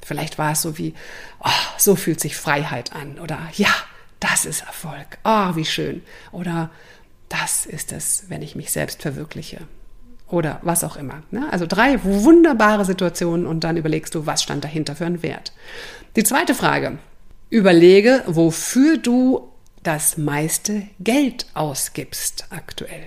Vielleicht 0.04 0.36
war 0.36 0.50
es 0.50 0.62
so 0.62 0.76
wie, 0.76 0.92
oh, 1.38 1.50
so 1.78 1.94
fühlt 1.94 2.18
sich 2.18 2.36
Freiheit 2.36 2.92
an. 2.92 3.20
Oder 3.20 3.38
ja, 3.52 3.72
das 4.18 4.44
ist 4.44 4.62
Erfolg. 4.62 5.18
Oh, 5.22 5.54
wie 5.54 5.64
schön. 5.64 6.02
Oder 6.32 6.72
das 7.28 7.64
ist 7.64 7.92
es, 7.92 8.24
wenn 8.26 8.42
ich 8.42 8.56
mich 8.56 8.72
selbst 8.72 9.00
verwirkliche. 9.00 9.60
Oder 10.26 10.58
was 10.62 10.82
auch 10.82 10.96
immer. 10.96 11.22
Ne? 11.30 11.46
Also 11.52 11.64
drei 11.64 12.02
wunderbare 12.02 12.84
Situationen 12.84 13.46
und 13.46 13.62
dann 13.62 13.76
überlegst 13.76 14.16
du, 14.16 14.26
was 14.26 14.42
stand 14.42 14.64
dahinter 14.64 14.96
für 14.96 15.06
einen 15.06 15.22
Wert. 15.22 15.52
Die 16.16 16.24
zweite 16.24 16.56
Frage. 16.56 16.98
Überlege, 17.50 18.24
wofür 18.26 18.98
du 18.98 19.53
das 19.84 20.18
meiste 20.18 20.82
Geld 20.98 21.46
ausgibst 21.54 22.46
aktuell. 22.50 23.06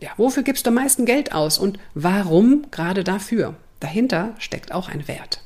Ja, 0.00 0.10
wofür 0.18 0.42
gibst 0.42 0.66
du 0.66 0.68
am 0.68 0.74
meisten 0.74 1.06
Geld 1.06 1.32
aus 1.32 1.56
und 1.58 1.78
warum 1.94 2.66
gerade 2.70 3.02
dafür? 3.02 3.54
Dahinter 3.80 4.34
steckt 4.38 4.72
auch 4.72 4.90
ein 4.90 5.08
Wert. 5.08 5.40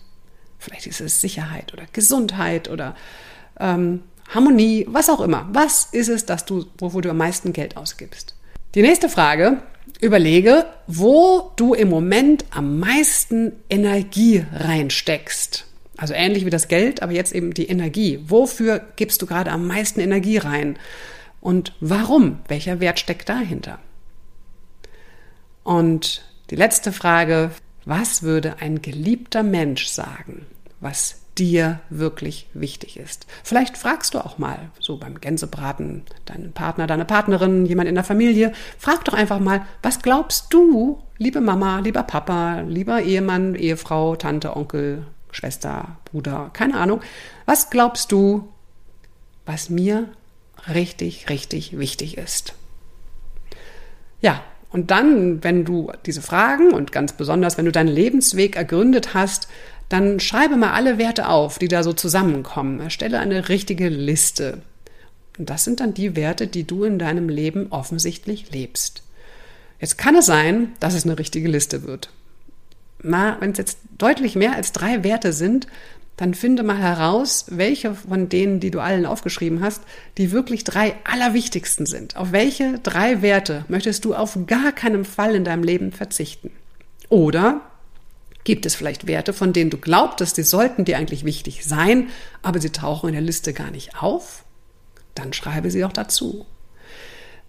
Vielleicht 0.58 0.86
ist 0.86 1.00
es 1.00 1.20
Sicherheit 1.20 1.72
oder 1.72 1.84
Gesundheit 1.92 2.68
oder 2.68 2.96
ähm, 3.58 4.02
Harmonie, 4.28 4.86
was 4.88 5.08
auch 5.08 5.20
immer. 5.20 5.48
Was 5.52 5.88
ist 5.92 6.08
es, 6.08 6.26
dass 6.26 6.44
du, 6.44 6.66
wofür 6.78 7.02
du 7.02 7.10
am 7.10 7.16
meisten 7.16 7.52
Geld 7.52 7.76
ausgibst? 7.76 8.34
Die 8.74 8.82
nächste 8.82 9.08
Frage, 9.08 9.62
überlege, 10.00 10.66
wo 10.86 11.52
du 11.56 11.74
im 11.74 11.88
Moment 11.88 12.44
am 12.50 12.78
meisten 12.78 13.52
Energie 13.68 14.44
reinsteckst. 14.52 15.66
Also 16.00 16.14
ähnlich 16.14 16.46
wie 16.46 16.50
das 16.50 16.68
Geld, 16.68 17.02
aber 17.02 17.12
jetzt 17.12 17.34
eben 17.34 17.52
die 17.52 17.68
Energie. 17.68 18.20
Wofür 18.26 18.80
gibst 18.96 19.20
du 19.20 19.26
gerade 19.26 19.52
am 19.52 19.66
meisten 19.66 20.00
Energie 20.00 20.38
rein? 20.38 20.78
Und 21.42 21.74
warum? 21.80 22.38
Welcher 22.48 22.80
Wert 22.80 22.98
steckt 22.98 23.28
dahinter? 23.28 23.78
Und 25.62 26.24
die 26.48 26.56
letzte 26.56 26.92
Frage, 26.92 27.50
was 27.84 28.22
würde 28.22 28.56
ein 28.60 28.80
geliebter 28.80 29.42
Mensch 29.42 29.88
sagen, 29.88 30.46
was 30.80 31.20
dir 31.36 31.80
wirklich 31.90 32.48
wichtig 32.54 32.98
ist. 32.98 33.26
Vielleicht 33.44 33.76
fragst 33.76 34.14
du 34.14 34.24
auch 34.24 34.38
mal, 34.38 34.70
so 34.78 34.96
beim 34.96 35.20
Gänsebraten, 35.20 36.04
deinen 36.24 36.52
Partner, 36.52 36.86
deine 36.86 37.04
Partnerin, 37.04 37.66
jemand 37.66 37.90
in 37.90 37.94
der 37.94 38.04
Familie, 38.04 38.52
frag 38.78 39.04
doch 39.04 39.14
einfach 39.14 39.38
mal, 39.38 39.66
was 39.82 40.00
glaubst 40.00 40.52
du, 40.52 41.02
liebe 41.18 41.42
Mama, 41.42 41.80
lieber 41.80 42.04
Papa, 42.04 42.60
lieber 42.60 43.02
Ehemann, 43.02 43.54
Ehefrau, 43.54 44.16
Tante, 44.16 44.56
Onkel, 44.56 45.06
Schwester, 45.32 45.98
Bruder, 46.06 46.50
keine 46.52 46.78
Ahnung, 46.78 47.00
was 47.46 47.70
glaubst 47.70 48.12
du, 48.12 48.48
was 49.46 49.70
mir 49.70 50.08
richtig, 50.72 51.28
richtig 51.28 51.78
wichtig 51.78 52.18
ist? 52.18 52.54
Ja, 54.20 54.42
und 54.70 54.90
dann, 54.90 55.42
wenn 55.42 55.64
du 55.64 55.90
diese 56.06 56.22
Fragen 56.22 56.72
und 56.72 56.92
ganz 56.92 57.12
besonders, 57.14 57.58
wenn 57.58 57.64
du 57.64 57.72
deinen 57.72 57.88
Lebensweg 57.88 58.56
ergründet 58.56 59.14
hast, 59.14 59.48
dann 59.88 60.20
schreibe 60.20 60.56
mal 60.56 60.72
alle 60.72 60.98
Werte 60.98 61.28
auf, 61.28 61.58
die 61.58 61.66
da 61.66 61.82
so 61.82 61.92
zusammenkommen. 61.92 62.78
Erstelle 62.78 63.18
eine 63.18 63.48
richtige 63.48 63.88
Liste. 63.88 64.62
Und 65.36 65.50
das 65.50 65.64
sind 65.64 65.80
dann 65.80 65.94
die 65.94 66.14
Werte, 66.14 66.46
die 66.46 66.64
du 66.64 66.84
in 66.84 66.98
deinem 66.98 67.28
Leben 67.28 67.68
offensichtlich 67.70 68.52
lebst. 68.52 69.02
Jetzt 69.80 69.98
kann 69.98 70.14
es 70.14 70.26
sein, 70.26 70.72
dass 70.78 70.94
es 70.94 71.04
eine 71.04 71.18
richtige 71.18 71.48
Liste 71.48 71.82
wird. 71.82 72.10
Wenn 73.02 73.52
es 73.52 73.58
jetzt 73.58 73.78
deutlich 73.98 74.36
mehr 74.36 74.54
als 74.54 74.72
drei 74.72 75.02
Werte 75.02 75.32
sind, 75.32 75.66
dann 76.16 76.34
finde 76.34 76.62
mal 76.62 76.76
heraus, 76.76 77.46
welche 77.48 77.94
von 77.94 78.28
denen, 78.28 78.60
die 78.60 78.70
du 78.70 78.80
allen 78.80 79.06
aufgeschrieben 79.06 79.62
hast, 79.62 79.82
die 80.18 80.32
wirklich 80.32 80.64
drei 80.64 80.94
allerwichtigsten 81.04 81.86
sind. 81.86 82.16
Auf 82.16 82.32
welche 82.32 82.78
drei 82.82 83.22
Werte 83.22 83.64
möchtest 83.68 84.04
du 84.04 84.14
auf 84.14 84.38
gar 84.46 84.72
keinen 84.72 85.06
Fall 85.06 85.34
in 85.34 85.44
deinem 85.44 85.62
Leben 85.62 85.92
verzichten? 85.92 86.50
Oder 87.08 87.62
Gibt 88.44 88.64
es 88.64 88.74
vielleicht 88.74 89.06
Werte, 89.06 89.32
von 89.32 89.52
denen 89.52 89.70
du 89.70 89.76
glaubtest, 89.76 90.36
die 90.38 90.42
sollten 90.42 90.84
dir 90.84 90.96
eigentlich 90.96 91.24
wichtig 91.24 91.64
sein, 91.64 92.08
aber 92.42 92.60
sie 92.60 92.70
tauchen 92.70 93.08
in 93.08 93.12
der 93.12 93.22
Liste 93.22 93.52
gar 93.52 93.70
nicht 93.70 94.02
auf? 94.02 94.44
Dann 95.14 95.32
schreibe 95.32 95.70
sie 95.70 95.84
auch 95.84 95.92
dazu. 95.92 96.46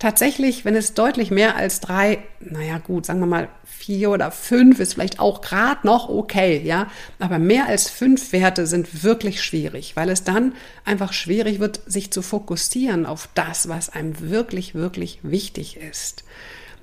Tatsächlich, 0.02 0.66
wenn 0.66 0.76
es 0.76 0.96
deutlich 0.96 1.30
mehr 1.30 1.56
als 1.56 1.80
drei, 1.80 2.24
naja 2.40 2.80
gut, 2.80 3.06
sagen 3.06 3.20
wir 3.20 3.28
mal 3.28 3.50
vier 3.64 4.10
oder 4.10 4.32
fünf 4.32 4.80
ist 4.80 4.96
vielleicht 4.96 5.20
auch 5.20 5.42
gerade 5.42 5.86
noch 5.86 6.10
okay, 6.10 6.60
ja, 6.66 6.88
aber 7.20 7.38
mehr 7.38 7.68
als 7.68 7.88
fünf 7.88 8.34
Werte 8.34 8.66
sind 8.66 9.04
wirklich 9.04 9.44
schwierig, 9.44 9.96
weil 9.96 10.10
es 10.10 10.24
dann 10.24 10.56
einfach 10.86 11.14
schwierig 11.14 11.60
wird, 11.60 11.82
sich 11.86 12.10
zu 12.10 12.24
fokussieren 12.24 13.06
auf 13.06 13.30
das, 13.36 13.70
was 13.70 13.90
einem 13.90 14.32
wirklich, 14.32 14.74
wirklich 14.74 15.20
wichtig 15.22 15.78
ist. 15.78 16.24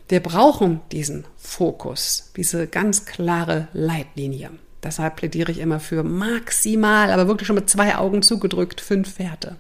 Wir 0.09 0.21
brauchen 0.21 0.81
diesen 0.93 1.25
Fokus, 1.37 2.31
diese 2.37 2.69
ganz 2.69 3.05
klare 3.05 3.67
Leitlinie. 3.73 4.51
Deshalb 4.85 5.17
plädiere 5.17 5.51
ich 5.51 5.59
immer 5.59 5.81
für 5.81 6.05
maximal, 6.05 7.11
aber 7.11 7.27
wirklich 7.27 7.49
schon 7.49 7.57
mit 7.57 7.69
zwei 7.69 7.97
Augen 7.97 8.23
zugedrückt, 8.23 8.81
fünf 8.81 9.19
Werte. 9.19 9.57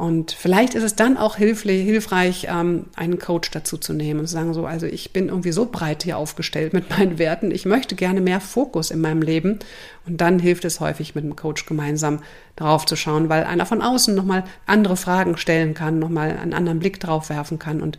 Und 0.00 0.32
vielleicht 0.32 0.72
ist 0.72 0.82
es 0.82 0.96
dann 0.96 1.18
auch 1.18 1.36
hilfreich, 1.36 2.46
ähm, 2.48 2.86
einen 2.96 3.18
Coach 3.18 3.50
dazu 3.50 3.76
zu 3.76 3.92
nehmen 3.92 4.20
und 4.20 4.28
zu 4.28 4.32
sagen, 4.32 4.54
so, 4.54 4.64
also 4.64 4.86
ich 4.86 5.12
bin 5.12 5.28
irgendwie 5.28 5.52
so 5.52 5.66
breit 5.66 6.04
hier 6.04 6.16
aufgestellt 6.16 6.72
mit 6.72 6.88
meinen 6.88 7.18
Werten, 7.18 7.50
ich 7.50 7.66
möchte 7.66 7.96
gerne 7.96 8.22
mehr 8.22 8.40
Fokus 8.40 8.90
in 8.90 9.02
meinem 9.02 9.20
Leben. 9.20 9.58
Und 10.06 10.22
dann 10.22 10.38
hilft 10.38 10.64
es 10.64 10.80
häufig, 10.80 11.14
mit 11.14 11.24
dem 11.24 11.36
Coach 11.36 11.66
gemeinsam 11.66 12.20
darauf 12.56 12.86
zu 12.86 12.96
schauen, 12.96 13.28
weil 13.28 13.44
einer 13.44 13.66
von 13.66 13.82
außen 13.82 14.14
nochmal 14.14 14.44
andere 14.64 14.96
Fragen 14.96 15.36
stellen 15.36 15.74
kann, 15.74 15.98
nochmal 15.98 16.30
einen 16.30 16.54
anderen 16.54 16.78
Blick 16.78 16.98
drauf 16.98 17.28
werfen 17.28 17.58
kann 17.58 17.82
und 17.82 17.98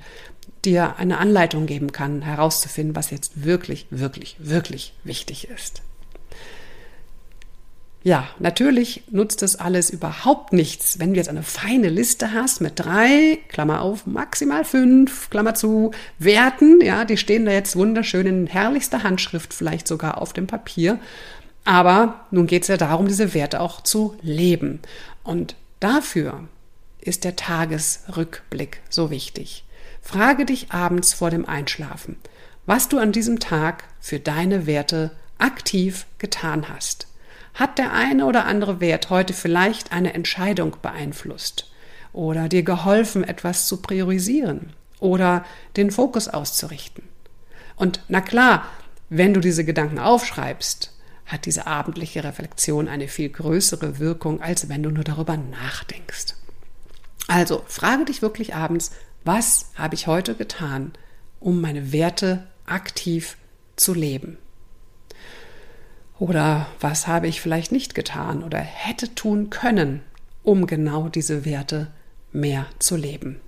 dir 0.65 0.95
eine 0.97 1.19
Anleitung 1.19 1.67
geben 1.67 1.91
kann, 1.91 2.23
herauszufinden, 2.23 2.95
was 2.95 3.11
jetzt 3.11 3.45
wirklich, 3.45 3.85
wirklich, 3.91 4.37
wirklich 4.39 4.95
wichtig 5.03 5.49
ist. 5.49 5.83
Ja, 8.03 8.27
natürlich 8.39 9.03
nutzt 9.11 9.43
das 9.43 9.57
alles 9.57 9.91
überhaupt 9.91 10.53
nichts, 10.53 10.97
wenn 10.97 11.13
du 11.13 11.17
jetzt 11.17 11.29
eine 11.29 11.43
feine 11.43 11.89
Liste 11.89 12.33
hast 12.33 12.59
mit 12.59 12.79
drei, 12.79 13.37
Klammer 13.47 13.81
auf, 13.81 14.07
maximal 14.07 14.65
fünf, 14.65 15.29
Klammer 15.29 15.53
zu, 15.53 15.91
Werten, 16.17 16.81
ja, 16.81 17.05
die 17.05 17.17
stehen 17.17 17.45
da 17.45 17.51
jetzt 17.51 17.75
wunderschön 17.75 18.25
in 18.25 18.47
herrlichster 18.47 19.03
Handschrift, 19.03 19.53
vielleicht 19.53 19.87
sogar 19.87 20.19
auf 20.19 20.33
dem 20.33 20.47
Papier. 20.47 20.99
Aber 21.63 22.25
nun 22.31 22.47
geht 22.47 22.63
es 22.63 22.69
ja 22.69 22.77
darum, 22.77 23.07
diese 23.07 23.35
Werte 23.35 23.59
auch 23.59 23.81
zu 23.81 24.15
leben. 24.23 24.79
Und 25.23 25.55
dafür 25.79 26.47
ist 27.01 27.23
der 27.23 27.35
Tagesrückblick 27.35 28.81
so 28.89 29.11
wichtig. 29.11 29.63
Frage 30.01 30.45
dich 30.45 30.71
abends 30.71 31.13
vor 31.13 31.29
dem 31.29 31.47
Einschlafen, 31.47 32.15
was 32.65 32.89
du 32.89 32.97
an 32.97 33.11
diesem 33.11 33.39
Tag 33.39 33.83
für 33.99 34.19
deine 34.19 34.65
Werte 34.65 35.11
aktiv 35.37 36.07
getan 36.17 36.67
hast. 36.67 37.05
Hat 37.53 37.77
der 37.77 37.93
eine 37.93 38.25
oder 38.25 38.45
andere 38.45 38.79
Wert 38.79 39.09
heute 39.09 39.33
vielleicht 39.33 39.91
eine 39.91 40.13
Entscheidung 40.13 40.77
beeinflusst 40.81 41.71
oder 42.13 42.49
dir 42.49 42.63
geholfen, 42.63 43.23
etwas 43.23 43.67
zu 43.67 43.81
priorisieren 43.81 44.73
oder 44.99 45.45
den 45.75 45.91
Fokus 45.91 46.27
auszurichten? 46.27 47.03
Und 47.75 48.01
na 48.07 48.21
klar, 48.21 48.65
wenn 49.09 49.33
du 49.33 49.39
diese 49.39 49.65
Gedanken 49.65 49.99
aufschreibst, 49.99 50.93
hat 51.25 51.45
diese 51.45 51.67
abendliche 51.67 52.23
Reflexion 52.23 52.87
eine 52.87 53.07
viel 53.07 53.29
größere 53.29 53.99
Wirkung, 53.99 54.41
als 54.41 54.69
wenn 54.69 54.83
du 54.83 54.89
nur 54.89 55.03
darüber 55.03 55.37
nachdenkst. 55.37 56.35
Also 57.27 57.63
frage 57.67 58.05
dich 58.05 58.21
wirklich 58.21 58.55
abends, 58.55 58.91
was 59.23 59.71
habe 59.75 59.95
ich 59.95 60.07
heute 60.07 60.35
getan, 60.35 60.93
um 61.39 61.61
meine 61.61 61.91
Werte 61.91 62.47
aktiv 62.65 63.37
zu 63.75 63.93
leben? 63.93 64.37
Oder 66.21 66.67
was 66.79 67.07
habe 67.07 67.27
ich 67.27 67.41
vielleicht 67.41 67.71
nicht 67.71 67.95
getan 67.95 68.43
oder 68.43 68.59
hätte 68.59 69.15
tun 69.15 69.49
können, 69.49 70.03
um 70.43 70.67
genau 70.67 71.09
diese 71.09 71.45
Werte 71.45 71.87
mehr 72.31 72.67
zu 72.77 72.95
leben? 72.95 73.41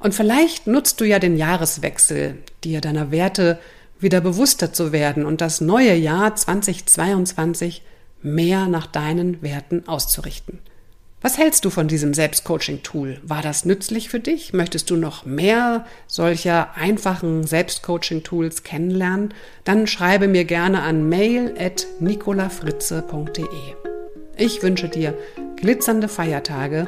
Und 0.00 0.14
vielleicht 0.14 0.66
nutzt 0.66 0.98
du 0.98 1.04
ja 1.04 1.18
den 1.18 1.36
Jahreswechsel, 1.36 2.38
dir 2.64 2.80
deiner 2.80 3.10
Werte 3.10 3.58
wieder 4.00 4.22
bewusster 4.22 4.72
zu 4.72 4.92
werden 4.92 5.26
und 5.26 5.42
das 5.42 5.60
neue 5.60 5.94
Jahr 5.94 6.34
2022 6.34 7.82
mehr 8.22 8.66
nach 8.66 8.86
deinen 8.86 9.42
Werten 9.42 9.86
auszurichten. 9.86 10.60
Was 11.20 11.36
hältst 11.36 11.64
du 11.64 11.70
von 11.70 11.88
diesem 11.88 12.14
Selbstcoaching-Tool? 12.14 13.18
War 13.24 13.42
das 13.42 13.64
nützlich 13.64 14.08
für 14.08 14.20
dich? 14.20 14.52
Möchtest 14.52 14.88
du 14.88 14.94
noch 14.94 15.24
mehr 15.24 15.84
solcher 16.06 16.76
einfachen 16.76 17.44
Selbstcoaching-Tools 17.44 18.62
kennenlernen? 18.62 19.34
Dann 19.64 19.88
schreibe 19.88 20.28
mir 20.28 20.44
gerne 20.44 20.82
an 20.82 21.08
mail.nicolafritze.de. 21.08 23.48
Ich 24.36 24.62
wünsche 24.62 24.88
dir 24.88 25.18
glitzernde 25.56 26.06
Feiertage, 26.06 26.86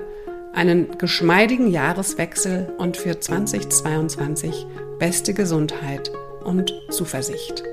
einen 0.54 0.96
geschmeidigen 0.96 1.68
Jahreswechsel 1.68 2.72
und 2.78 2.96
für 2.96 3.18
2022 3.18 4.64
beste 5.00 5.34
Gesundheit 5.34 6.12
und 6.44 6.72
Zuversicht. 6.90 7.64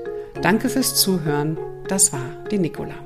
Danke 0.42 0.68
fürs 0.68 0.96
Zuhören. 0.96 1.56
Das 1.86 2.12
war 2.12 2.44
die 2.50 2.58
Nicola. 2.58 2.96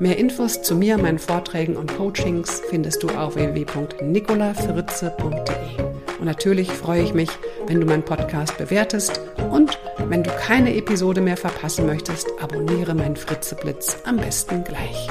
Mehr 0.00 0.16
Infos 0.16 0.62
zu 0.62 0.74
mir, 0.74 0.96
meinen 0.96 1.18
Vorträgen 1.18 1.76
und 1.76 1.94
Coachings 1.94 2.62
findest 2.70 3.02
du 3.02 3.10
auf 3.10 3.34
www.nicolafritze.de. 3.34 5.84
Und 6.18 6.24
natürlich 6.24 6.72
freue 6.72 7.02
ich 7.02 7.12
mich, 7.12 7.28
wenn 7.66 7.82
du 7.82 7.86
meinen 7.86 8.02
Podcast 8.02 8.56
bewertest 8.56 9.20
und 9.50 9.78
wenn 10.08 10.22
du 10.22 10.30
keine 10.30 10.74
Episode 10.74 11.20
mehr 11.20 11.36
verpassen 11.36 11.84
möchtest, 11.84 12.28
abonniere 12.40 12.94
meinen 12.94 13.16
Fritzeblitz 13.16 13.98
am 14.06 14.16
besten 14.16 14.64
gleich. 14.64 15.10